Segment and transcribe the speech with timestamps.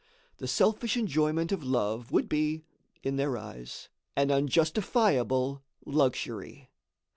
[0.37, 2.63] The selfish enjoyment of love would be,
[3.03, 6.71] in their eyes, an unjustifiable luxury.